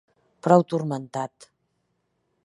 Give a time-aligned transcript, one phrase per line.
[0.47, 1.49] Prou turmentat.